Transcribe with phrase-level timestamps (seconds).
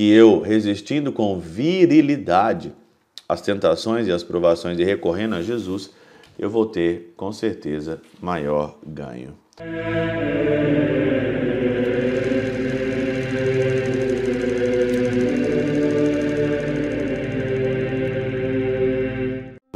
[0.00, 2.72] que eu, resistindo com virilidade
[3.28, 5.90] às tentações e às provações e recorrendo a Jesus,
[6.38, 9.34] eu vou ter com certeza maior ganho.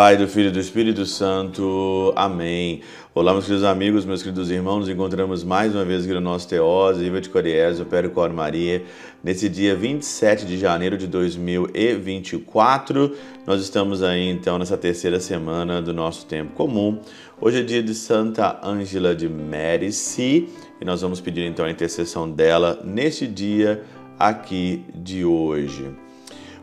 [0.00, 2.10] Pai, do Filho e do Espírito Santo.
[2.16, 2.80] Amém.
[3.14, 4.78] Olá, meus queridos amigos, meus queridos irmãos.
[4.78, 8.82] Nos encontramos mais uma vez aqui no nosso Teose, Viva de Coriésio, Péro Cor Maria.
[9.22, 13.14] Nesse dia 27 de janeiro de 2024,
[13.46, 16.98] nós estamos aí então nessa terceira semana do nosso tempo comum.
[17.38, 20.48] Hoje é dia de Santa Ângela de Mérici
[20.80, 23.84] e nós vamos pedir então a intercessão dela neste dia
[24.18, 25.90] aqui de hoje.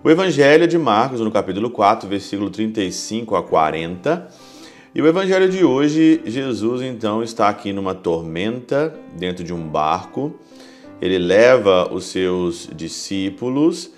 [0.07, 4.25] O Evangelho de Marcos, no capítulo 4, versículo 35 a 40.
[4.95, 10.33] E o Evangelho de hoje, Jesus então está aqui numa tormenta, dentro de um barco.
[11.01, 13.91] Ele leva os seus discípulos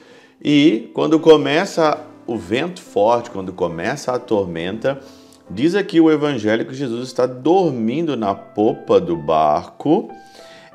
[0.44, 5.00] e quando começa o vento forte, quando começa a tormenta,
[5.48, 10.10] diz aqui o Evangelho que Jesus está dormindo na popa do barco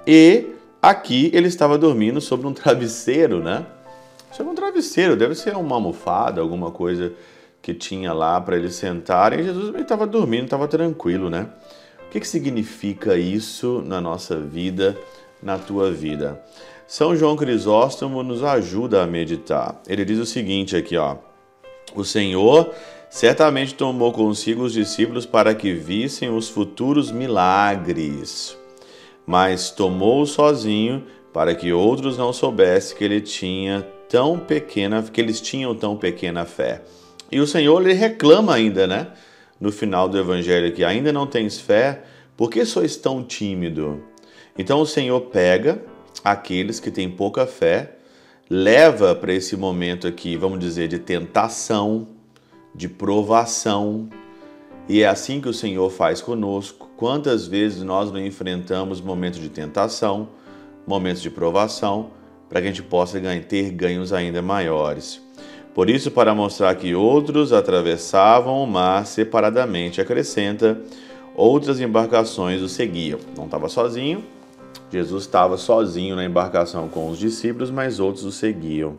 [0.06, 0.46] e
[0.80, 3.66] aqui ele estava dormindo sobre um travesseiro, né?
[4.34, 7.12] Isso é um travesseiro, deve ser uma almofada, alguma coisa
[7.62, 9.44] que tinha lá para eles sentarem.
[9.44, 11.46] Jesus estava dormindo, estava tranquilo, né?
[12.04, 14.98] O que, que significa isso na nossa vida,
[15.40, 16.42] na tua vida?
[16.84, 19.80] São João Crisóstomo nos ajuda a meditar.
[19.86, 21.18] Ele diz o seguinte aqui, ó:
[21.94, 22.74] O Senhor
[23.08, 28.58] certamente tomou consigo os discípulos para que vissem os futuros milagres,
[29.24, 35.40] mas tomou sozinho para que outros não soubessem que ele tinha tão pequena, que eles
[35.40, 36.82] tinham tão pequena fé.
[37.32, 39.08] E o Senhor lhe reclama ainda, né?
[39.60, 42.04] No final do evangelho que ainda não tens fé,
[42.36, 44.04] por que sois tão tímido?
[44.56, 45.82] Então o Senhor pega
[46.22, 47.96] aqueles que têm pouca fé,
[48.48, 52.06] leva para esse momento aqui, vamos dizer, de tentação,
[52.72, 54.08] de provação.
[54.88, 56.88] E é assim que o Senhor faz conosco.
[56.96, 60.28] Quantas vezes nós não enfrentamos momentos de tentação,
[60.86, 62.10] momentos de provação,
[62.54, 65.20] para que a gente possa ter ganhos ainda maiores.
[65.74, 70.80] Por isso, para mostrar que outros atravessavam o mar separadamente, acrescenta,
[71.34, 73.18] outras embarcações o seguiam.
[73.36, 74.22] Não estava sozinho,
[74.88, 78.94] Jesus estava sozinho na embarcação com os discípulos, mas outros o seguiam.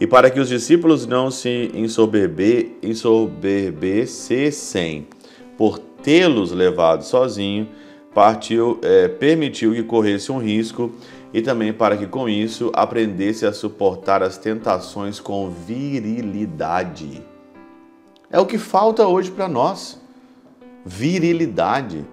[0.00, 5.06] E para que os discípulos não se ensoberbe, ensoberbecessem
[5.56, 7.68] por tê-los levado sozinho,
[8.14, 10.92] partiu, é, permitiu que corresse um risco
[11.32, 17.22] e também para que com isso aprendesse a suportar as tentações com virilidade.
[18.30, 20.00] É o que falta hoje para nós.
[20.84, 22.04] Virilidade.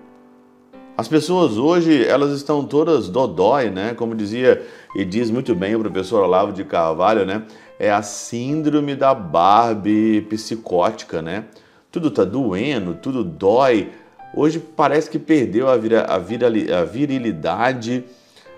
[0.98, 3.94] As pessoas hoje, elas estão todas dodói, né?
[3.94, 4.66] Como dizia
[4.96, 7.44] e diz muito bem o professor Olavo de Carvalho, né?
[7.78, 11.46] É a síndrome da Barbie psicótica, né?
[11.92, 13.92] Tudo tá doendo, tudo dói.
[14.38, 18.04] Hoje parece que perdeu a, vira, a, a virilidade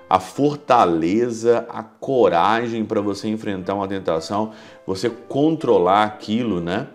[0.09, 4.51] a fortaleza, a coragem para você enfrentar uma tentação,
[4.85, 6.87] você controlar aquilo, né?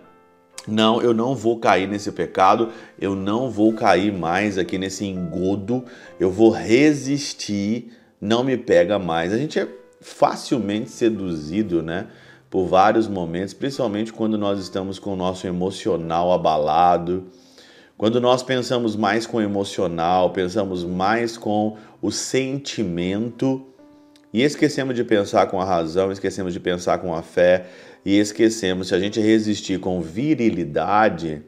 [0.67, 2.69] Não, eu não vou cair nesse pecado,
[2.99, 5.83] eu não vou cair mais aqui nesse engodo,
[6.19, 7.91] eu vou resistir,
[8.21, 9.33] não me pega mais.
[9.33, 9.67] A gente é
[9.99, 12.07] facilmente seduzido, né?
[12.51, 17.25] Por vários momentos, principalmente quando nós estamos com o nosso emocional abalado
[17.97, 23.65] quando nós pensamos mais com o emocional, pensamos mais com o sentimento
[24.33, 27.67] e esquecemos de pensar com a razão, esquecemos de pensar com a fé
[28.05, 31.41] e esquecemos, se a gente resistir com virilidade,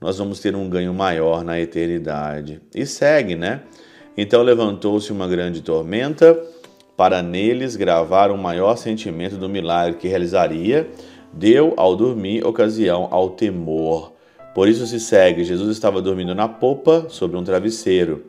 [0.00, 2.62] nós vamos ter um ganho maior na eternidade.
[2.74, 3.60] E segue, né?
[4.16, 6.34] Então levantou-se uma grande tormenta
[6.96, 10.88] para neles gravar um maior sentimento do milagre que realizaria,
[11.30, 14.13] deu ao dormir ocasião ao temor.
[14.54, 18.24] Por isso se segue: Jesus estava dormindo na popa sobre um travesseiro.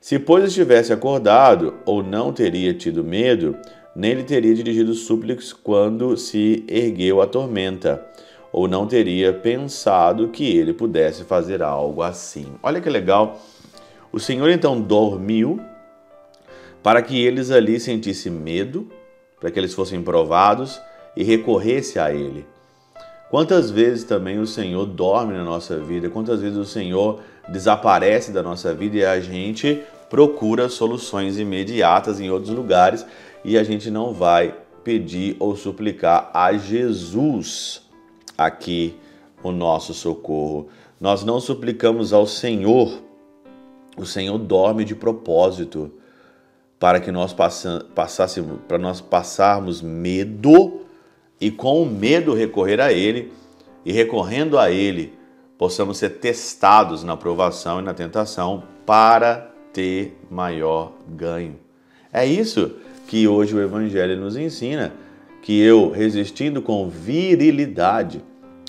[0.00, 3.56] Se, pois, estivesse acordado ou não teria tido medo,
[3.94, 8.04] nem lhe teria dirigido súplicas quando se ergueu a tormenta,
[8.52, 12.46] ou não teria pensado que ele pudesse fazer algo assim.
[12.62, 13.40] Olha que legal.
[14.12, 15.60] O Senhor então dormiu
[16.82, 18.88] para que eles ali sentissem medo,
[19.38, 20.80] para que eles fossem provados
[21.16, 22.46] e recorresse a ele.
[23.30, 28.42] Quantas vezes também o Senhor dorme na nossa vida, quantas vezes o Senhor desaparece da
[28.42, 33.04] nossa vida e a gente procura soluções imediatas em outros lugares
[33.44, 37.82] e a gente não vai pedir ou suplicar a Jesus
[38.36, 38.96] aqui
[39.42, 40.68] o nosso socorro.
[40.98, 43.02] Nós não suplicamos ao Senhor.
[43.96, 45.92] O Senhor dorme de propósito
[46.78, 47.34] para que nós
[47.94, 50.87] passássemos, para nós passarmos medo
[51.40, 53.32] e com o medo recorrer a Ele
[53.84, 55.12] e recorrendo a Ele
[55.56, 61.56] possamos ser testados na provação e na tentação para ter maior ganho.
[62.12, 62.76] É isso
[63.06, 64.92] que hoje o Evangelho nos ensina,
[65.42, 68.22] que eu resistindo com virilidade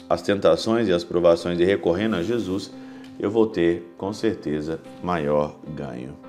[0.10, 2.72] às tentações e às provações e recorrendo a Jesus,
[3.20, 6.29] eu vou ter com certeza maior ganho.